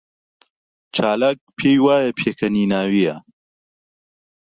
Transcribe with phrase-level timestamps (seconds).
[0.95, 3.15] چالاک پێی وایە پێکەنیناوییە.